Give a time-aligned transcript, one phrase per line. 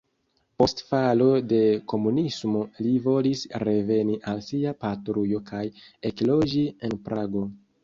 [0.61, 1.59] Post falo de
[1.93, 5.63] komunismo li volis reveni al sia patrujo kaj
[6.13, 7.49] ekloĝi en Prago.